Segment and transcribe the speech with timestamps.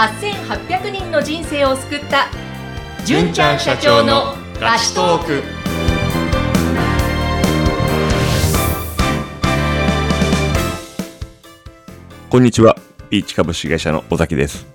[0.00, 2.28] 8800人の人生を救った
[3.04, 5.42] 純ちゃん社長のラストーク
[12.30, 12.76] こんにちは。
[13.10, 14.66] ビーチ株式会社の尾崎です。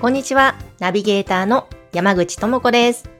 [0.00, 0.54] こんにちは。
[0.78, 3.10] ナビゲーターの山口智子です。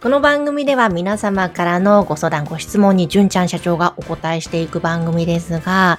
[0.00, 5.98] この番組では皆様からのご相談、ご質問に純ちゃん社長がお答えしていく番組ですが、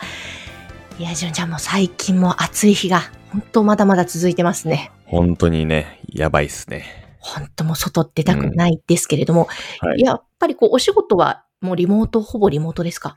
[0.98, 4.92] いや、純ちゃんも最近も暑い日が本当まだまだ続いてますね。
[5.06, 6.86] 本当にね、やばいっすね。
[7.20, 9.48] 本当もう外出たくないですけれども、
[9.80, 10.00] はい。
[10.00, 13.16] やっぱりこうお仕事はもうリモート、ほぼリモートですか？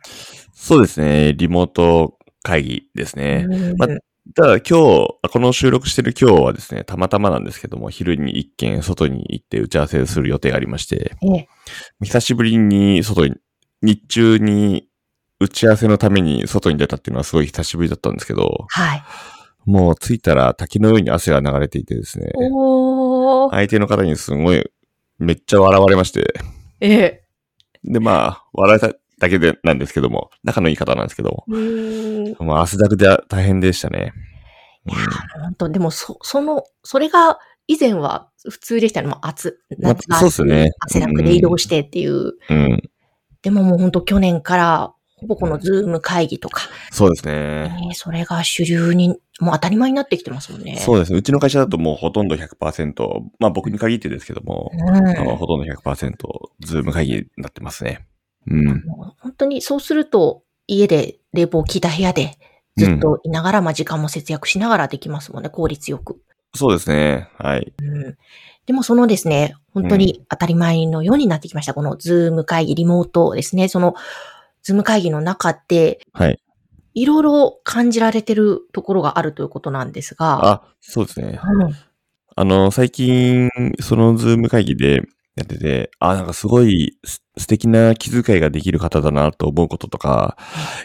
[0.52, 1.32] そうですね。
[1.32, 3.46] リモート会議ですね。
[3.48, 3.88] うんま
[4.34, 11.48] ただ今日、この収録してる今日はですね、たまたまなんですけども、昼に一軒外に行って打ち合わせする予定がありまして、ええ
[12.02, 13.34] 久しぶりに外に、
[13.82, 14.88] 日中に
[15.40, 19.02] 打ち合わせのために外に出たっていうのはすごい久しぶりだったんですけど、はい。
[19.64, 23.50] もう着いたら滝のように汗が流れていてですね、おー。
[23.50, 24.64] 相手の方にすごい、
[25.18, 26.34] めっちゃ笑われまして、
[26.80, 27.24] ええ。
[27.84, 34.12] で、まあ、笑えただけでなんですけども、仲のいい方なんですけども、うーんまあ、汗だくで大変でしたね。
[34.86, 39.08] いやー、本当でも、そ、その、それが、以前は普通でしたね。
[39.08, 42.12] もう暑、まあ夏がそうっすね汗だくで移動してっていう。
[42.12, 42.32] うん。
[42.50, 42.82] うん
[43.44, 44.94] でももう本当去年から、ほ
[45.24, 47.68] ぼこのズーム会議とか、そうですね。
[47.68, 49.08] ねそれが主流に、
[49.40, 50.76] もう当たり前になってきてますもんね。
[50.76, 51.18] そうですね。
[51.18, 54.96] うちの会社だともうほとんど100%、まあ僕に限ってですけども、うん。
[54.96, 56.12] あのほとんど100%、
[56.60, 58.06] ズーム会議になってますね。
[58.46, 58.82] うん。
[59.18, 62.38] 本当にそうすると、家で冷房を効いた部屋で
[62.76, 66.20] ずっといながら、まあ時間も節約しながらできますもんね、効率よく。
[66.54, 67.28] そうですね。
[67.38, 67.72] はい。
[67.82, 68.16] うん
[68.66, 71.74] でもそのですね、本当に当たり前のようになってきました。
[71.74, 73.68] このズーム会議、リモートですね。
[73.68, 73.94] その、
[74.64, 76.40] ズーム会議の中って、はい。
[76.94, 81.38] いろいろ感じられてるところがあるということなんですが、あ、そうですね。
[81.42, 81.74] うん
[82.36, 83.48] あの、最近、
[83.80, 85.02] そのズーム会議で
[85.36, 90.36] やってて、あ、なんかすごいす素敵な気遣いができる方だなと思うこととか、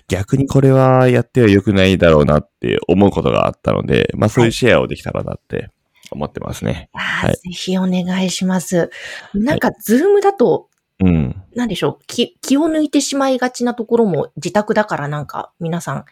[0.07, 5.69] 逆にこれはやっては良くないだろうなって思うことがあったので、まあそういうシェアをできたらなって
[6.11, 6.89] 思ってますね。
[6.93, 8.91] はいぜひお願いします。
[9.33, 11.43] なんか、ズームだと、うん。
[11.55, 16.05] なんでしょう気、気を抜いてしまいがちなところも自宅だからなんか皆さん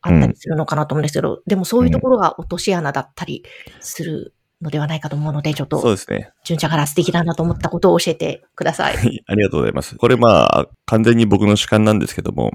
[0.00, 3.44] あったりするのかなと思うんですけど、でもそういうところが落とし穴だったり
[3.80, 6.30] するのではないかと思うので、ちょっと、そうですね。
[6.44, 8.96] 純ちゃんから素敵だなと思ったことを教えてください。
[8.96, 9.96] はいありがとうございます。
[9.96, 12.52] これまあ、完全に僕の主観なんですけども、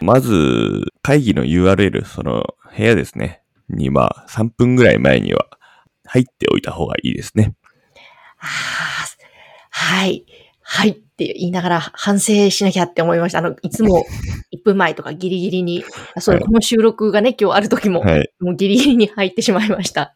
[0.00, 5.46] まず、会議の URL、その部屋ですね、には3分ぐらい前には
[6.06, 7.54] 入っておいた方がいいですね。
[8.38, 8.48] あー
[9.70, 10.24] はい。
[10.70, 13.38] はいって言いながら反省しなきゃって思いました。
[13.38, 14.04] あの、いつも
[14.54, 15.82] 1分前とかギリギリに、
[16.14, 18.30] あそう、はいこの収録がね、今日ある時も、はい。
[18.38, 20.14] もうギリギリに入ってしまいました。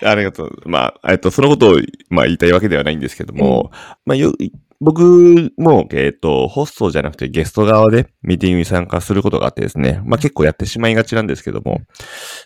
[0.00, 0.62] ありがとう。
[0.64, 3.72] まあ、えっと、そのことを、まあ、言いたいわけではないんですけども、
[4.06, 4.32] まあ、よ、
[4.80, 11.80] 僕も、えっと、ホストじゃなくてゲスト側でミーティングに参加することがあってですね、まあ、結構やってしまいがちなんですけども、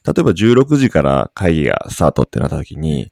[0.06, 3.10] 例えば16時から会議がスタートってなった時に、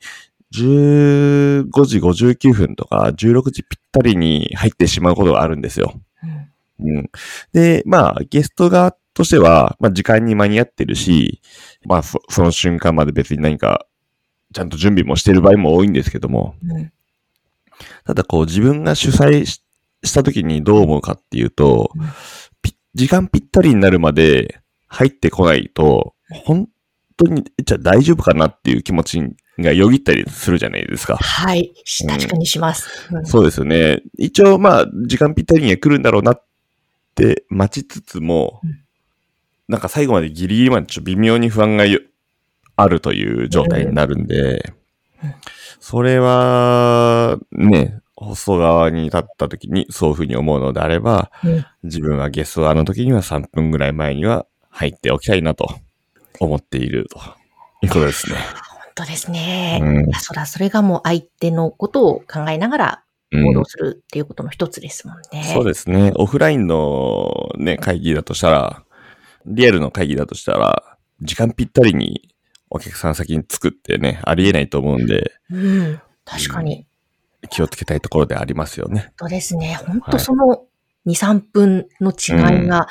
[0.55, 5.95] 15時59分とか16時ぴったりに入ってしまうことがあるんですよ。
[6.81, 6.97] うん。
[6.97, 7.11] うん。
[7.53, 11.41] で、まあ、ゲスト側としては、まあ、時間に間に合ってるし、
[11.87, 13.87] まあ、そその瞬間まで別に何か、
[14.53, 16.93] ちゃんと準備もしてる場合も多いんですけども、うん。
[18.05, 19.63] ただこう自分が主催し
[20.03, 22.07] した時にどう思うかっていうとうん、
[22.63, 26.69] ぴ時間ぴったりになるまで入ってこないと、本
[27.17, 29.21] 当に、じゃあ大丈夫かなっていう気持ち
[29.59, 31.17] がよぎったりするじゃないですか。
[31.17, 31.73] はい。
[31.85, 33.09] し確かにします。
[33.13, 34.03] うんそうですよね。
[34.17, 36.45] 一応まあ、時間ぴったりには来るんだろうなっ
[37.15, 38.81] て待ちつつも、うん
[39.71, 42.01] なんか最後までギリギリまでちょっと微妙に不安がよ
[42.75, 44.75] あるという状態になるんで、
[45.23, 45.35] うん
[45.79, 55.69] それは、ね、ホスト側に立った時にそういうふうに思うのであれば、うん自分はゲスト側の時には3分ぐらい前には入っておきたいなと
[56.41, 57.19] 思っていると
[57.83, 58.37] いうことですね。
[59.01, 59.81] 本当ですね。
[59.83, 65.45] うんそら、それがもう相手のことを考えながらうん行動するっていうことの一つですもんね。
[65.55, 66.13] そうですね。
[66.17, 68.85] オフラインのね、会議だとしたら、
[69.47, 72.35] リアルの会議だとしたら、時間ぴったりに
[72.69, 76.01] お客さん先に作ってね、ありえないと思うんで、うん。
[76.25, 76.87] 確かに。
[77.49, 79.01] 気をつけたいところでありますよね。
[79.01, 79.81] 本当ですね。
[79.87, 80.65] 本当その
[81.07, 82.89] 2、3分の違いが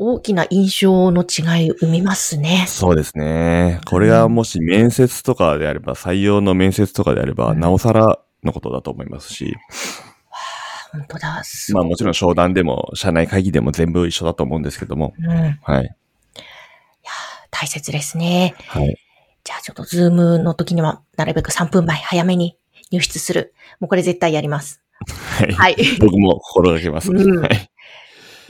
[0.00, 2.64] 大きな印象の違いを生みますね。
[2.68, 3.80] そうですね。
[3.84, 9.56] これがもし面接とかであれば、採用の面接とかであれば、うんなおさらのことだと思いますし、
[10.92, 11.42] 本当だ。
[11.42, 15.58] すまあもちろん商談でも、社内会議でも全部一緒だと思うんですけども、うん。
[15.62, 15.94] はい。
[17.50, 18.54] 大切ですね。
[18.68, 18.96] はい。
[19.42, 22.56] じゃあちょっとズームの時にはなるべく3分前早めに
[22.92, 23.52] 入室する。
[23.80, 24.80] もうこれ絶対やります。
[25.40, 25.52] はい。
[25.52, 25.76] はい。
[25.98, 27.10] 僕も心がけます。
[27.10, 27.70] うんはい。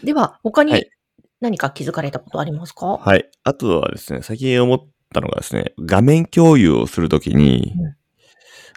[0.05, 0.91] では、他にはい
[1.40, 3.31] 何か気づかれたことありますか、はい。
[3.44, 4.79] あとはですね、最近思っ
[5.14, 7.99] たのがですね、画面共有をするときに、うん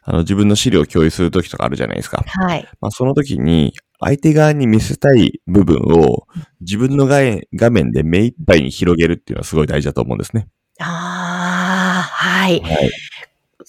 [0.03, 2.23] あの、自分の資料を共有するときとかあるじゃないですか。
[2.25, 2.67] はい。
[2.79, 6.27] まあ、その時に、相手側に見せたい部分を
[6.59, 10.47] 自分の画面画面で目いっぱいに広げるっていうのはすごい大事だと思うんですね。
[10.79, 12.61] ああ、はい。
[12.61, 12.91] はい。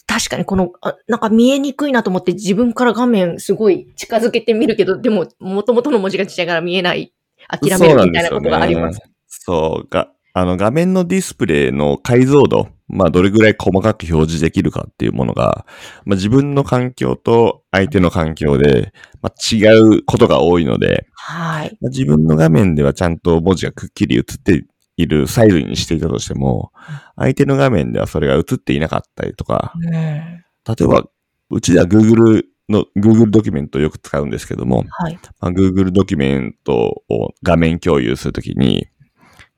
[0.06, 7.12] 確かにこの、あなんか見えにくいなと思って自分から画面すごい近づけてみるけど、でも元々の文字がちっちゃいから見えない。
[7.48, 9.00] 諦めるみたいなことがあります。
[9.28, 15.66] そうが、あの画面のディスプレイの解像度、まあどれぐらい細かく表示できるかっていうものが、
[16.04, 21.78] まあ自分の環境と相手の環境で、まあ、違うことが多いので、はい。
[21.80, 24.64] まあ自分の画面ではちゃんと文字がくっきり映って
[24.96, 26.72] いるサイズにしていたとしても、
[27.16, 29.90] 相手の画面ではそれが映っていなかったりとか、うん。
[29.90, 30.44] 例
[30.80, 31.04] えば、
[31.50, 35.18] うちでは Google の、Google ドキュメントをよく使うんですけども、はい。
[35.40, 38.88] まあ、Google ドキュメントを画面共有するときに、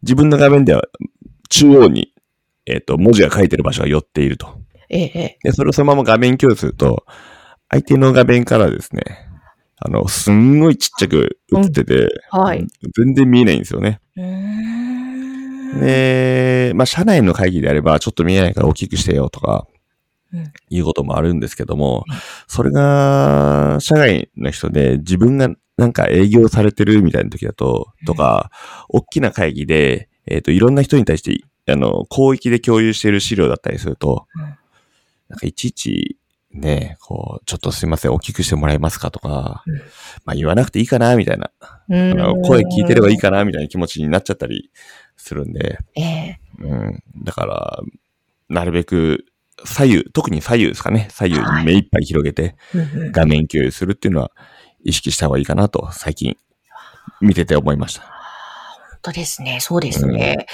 [0.03, 0.83] 自分の画面では
[1.49, 2.13] 中央に、
[2.67, 4.59] えっ、と、文字が書いてる場所が寄っていると。
[4.91, 5.39] ええ、ええ。
[5.45, 7.05] で、それをそのまま画面共有すると、
[7.69, 9.03] 相手の画面からですね、
[9.77, 12.67] あの、すんごいちっちゃく映ってて、はい。
[12.97, 14.01] 全然見えないんですよね。
[14.17, 15.81] うーん。
[15.81, 19.74] で、まあ、社内の会議であれば、ちょっと見えないから大きくしてよとかうん、
[20.71, 22.05] いうこともあるんですけども、
[22.47, 28.51] それが、社外の人で自分がなんか営業されてるみたいな時だと、とか、
[28.89, 34.43] 大きな会議で、えっ、と、いろんな人に対して、あの、広域で共有している資料だったりすると、うん。
[34.43, 36.19] なんかいちいち、
[36.53, 39.79] ね、こう、ちょっとすいません、大きくしてもらえますかとか、うん。
[40.25, 41.51] まあ言わなくていいかな、みたいな、
[41.89, 44.71] うあのん声聞いてればいいかな、みたいな気持ちになっちゃったり
[45.17, 46.41] するんで、ええ。
[46.61, 47.03] うん。
[47.25, 47.81] だから、
[48.49, 49.27] なるべく
[49.65, 51.09] 左右、特に左右ですかね。
[51.11, 54.31] 左右はいに目いっぱい広げてうんうん画面共有するっていうのは
[54.83, 56.37] 意識した方がいいかなと最近
[57.21, 58.03] 見てて思いました。
[58.03, 59.59] 本当ですね。
[59.61, 60.47] そうですね。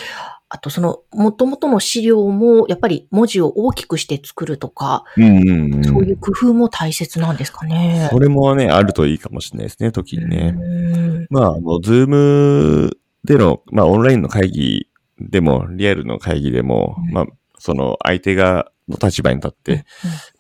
[0.52, 5.85] あと、その、元々の資料も、やっぱり文字を大きくして作るとか、うんうんうん。
[5.85, 8.08] そういう工夫も大切なんですかね。
[8.11, 10.56] それもね、あるといいかもしれないですね、時にね。
[10.58, 14.88] うんまあ、あの、ズームでの、まあ、オンラインの会議
[15.20, 17.26] でも、リアルの会議でも、うんまあ、
[17.61, 19.85] その相手が、の立場に立って、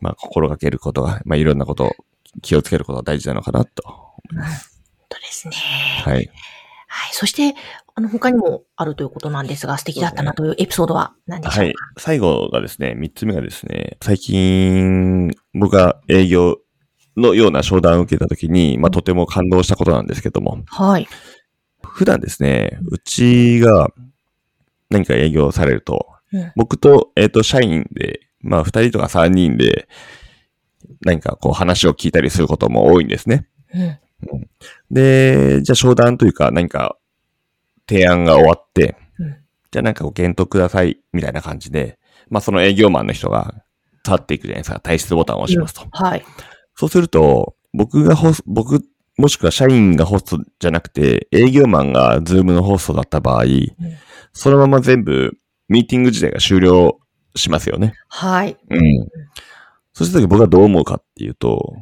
[0.00, 1.92] まあ、心がけることが、まあ、いろんなことを
[2.42, 4.82] 気をつけることが大事なのかなと思います。
[4.98, 5.54] 本当ですね。
[6.04, 6.14] はい。
[6.14, 6.28] はい。
[7.12, 7.54] そして、
[7.94, 11.60] あの、他にもあるということなんですが、素敵だったなというエピソードは何でしょうか？
[11.60, 11.74] はい。
[11.98, 16.56] 最後がですね、三つ目がですね、最近、僕が営業
[17.16, 21.06] のような商談を受けたときに、まあ、とても感動したことなんですけども、はい。
[21.84, 23.90] 普段ですね、うちが
[24.88, 26.19] 何か営業されると、うん
[26.56, 29.88] 僕と、えっ、と、社員で、まあ、二人とか三人で、
[31.02, 33.46] 何かこう話を聞いたりすることも多いんですね。
[33.74, 34.48] うん。
[34.90, 36.96] で、じゃあ商談というか何か
[37.88, 39.36] 提案が終わって、うん
[39.70, 41.98] じゃあなんかご検討ください、みたいな感じで、
[42.28, 43.54] まあその営業マンの人が
[44.04, 44.80] 立っていくじゃないですか。
[44.82, 45.86] 退出ボタンを押しますと。
[45.92, 46.24] はい。
[46.74, 48.82] そうすると、僕がホス僕、
[49.16, 53.44] もしくは社員がホストじゃなくて、営業マンがズームのホストだった場合、
[54.32, 55.36] そのまま全部
[55.70, 56.98] ミーティング自体が終了
[57.36, 57.94] しますよね。
[58.08, 58.56] はい。
[58.68, 59.08] うん。
[59.92, 61.76] そうした時僕はどう思うかっていうと、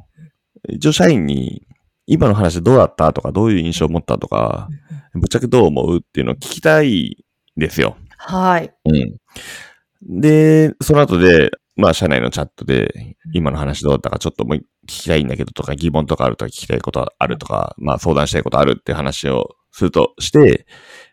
[0.69, 1.67] 一応社員に、
[2.07, 4.69] 今の話どうだったとか、どういう印象を持ったとか、
[5.15, 7.17] ぶっちゃけどう思うっていうのを聞きたい
[7.57, 7.97] んですよ。
[8.19, 8.73] はい。
[8.85, 10.21] うん。
[10.21, 20.67] で、その後で、まあ、社内のチャットで、今の話どうだったかちょっともう聞きたいんだけどとか、疑問とかあるとか、聞きたいことあるとか、まあ、相談したいことあるって話をするとして、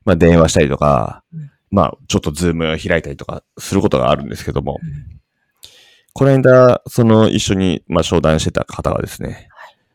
[0.04, 4.80] まあ、電話したりとかうん、まあ、ちょっとズームを開いたりとかすることがあるんですけども、
[6.14, 9.50] この間、その一緒に、まあ、商談してた方がですね、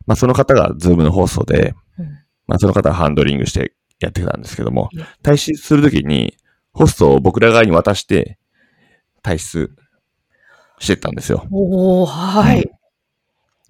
[0.06, 2.06] まあ、その方がズームのホストで、うん。
[2.46, 6.36] まあ、その方がハンドリングしてやってたんですけどもうん、退出するときに、
[6.74, 8.38] ホストを僕ら側に渡して、
[9.22, 9.74] 退出
[10.80, 11.46] してったんですよ。
[11.50, 12.70] おー、はい。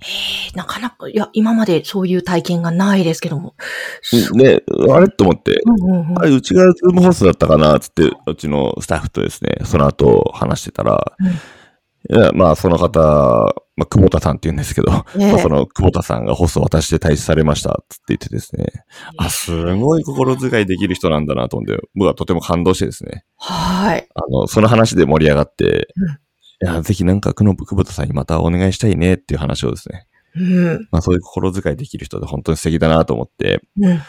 [0.01, 3.55] うんえー、なかなか、いや、今までそういう体験がないですけども。
[4.03, 11.13] そうで、あれと思って、うんうんうんあれ、うちがズームホストだったかなつって、うちのスタッフとですね、その後話してたら、
[12.09, 12.99] いやまあ、その方、
[13.77, 18.85] まあ、久保田さんって言うんですけど、ええまあ、その久保田さんがホストを渡して退出されました、つって言ってですね、
[19.19, 24.09] あ、すごい心遣いできる人なんだなと思って、僕はとても感動してですね、はい。
[24.15, 26.19] あの、その話で盛り上がって、うん
[26.63, 30.41] いや、ぜひなんか、久保田さんにまたお願いしたいねっていう話をですね、う
[30.79, 30.89] ん。
[30.91, 33.91] まあそういう心遣いできる人で本当に素敵だなと思って、うん。
[33.93, 34.01] うん、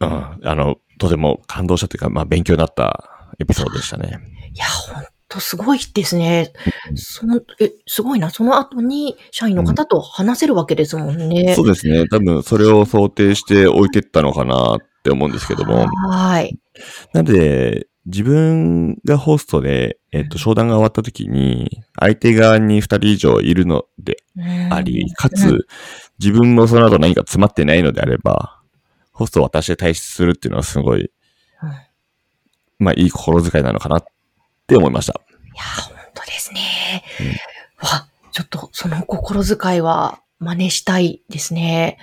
[0.00, 4.20] あの、とても感動したというか、まあ勉強になったエピソードでしたね。
[4.54, 6.52] いや、本とすごいですね。
[6.94, 8.30] その、え、すごいな。
[8.30, 11.54] その後に社員の方と話せるわけですもんね。
[11.54, 12.06] そうですね。
[12.08, 15.86] 多分それを想定して置いてったのかなって思うんですけども。
[16.10, 16.58] はい。
[17.12, 24.16] なので、自分がホストで、えっと、商談が終わった時に、相手側に二人以上いるので
[24.70, 25.66] あり、かうんつ、
[26.18, 28.62] 自分もその後何か詰まってないのであれば、
[29.12, 31.10] ホストを渡して退出するっていうのはすごい、うん
[32.78, 34.04] まあ、いい心遣いなのかなっ
[34.66, 35.12] て思いました。
[35.12, 37.04] いや、本当ですね。
[37.82, 41.98] わ、ちょっとその心遣いは真似したいですね。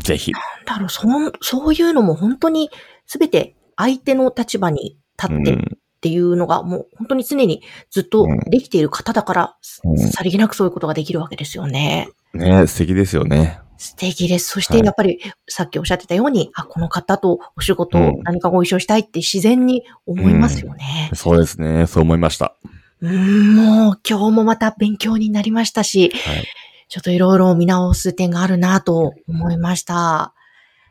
[0.00, 0.32] ぜひ。
[0.32, 2.70] なんだろう、そん、そういうのも本当に
[3.06, 5.78] すべて相手の立場に立ってっうん。
[6.00, 12.08] ていうのがもう本当に常にずっとできている方だから、うんさりげなくそういうことができるわけですよね。
[12.32, 13.60] ね素敵ですよね。
[13.78, 14.50] 素敵です。
[14.50, 21.10] そしてやっぱりさっきおっしゃってたように、あ、この方とお仕事うん何かご一緒したいって自然に思いますよね。
[21.14, 21.86] そうですね。
[21.86, 22.54] そう思いました。
[23.00, 26.44] うーん、もう今日もまた勉強になりましたし、はい。
[26.88, 30.34] ちちょっといろいろ見直す点があるなと思いました。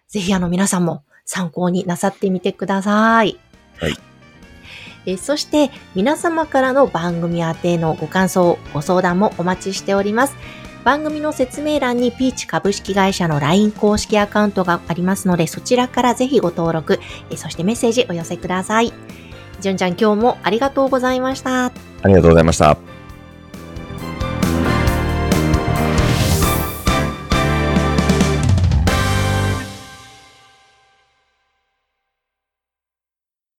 [0.07, 3.39] ぜひあの皆さんも参考になさってみてください。
[3.77, 3.93] はい。
[5.07, 10.35] えそして皆様からの番組宛てのご感想、ご相談もお待ちしております。
[10.83, 16.99] 番組の説明欄にピーチ株式会社の LINE 公式アカウントがありますので、そちらからぜひご登録、
[17.31, 18.93] えそしてメッセージお寄せください。
[19.61, 21.65] じゅんちゃん今日もありがとうございました。
[21.65, 21.71] あ
[22.05, 22.94] りがとうございました。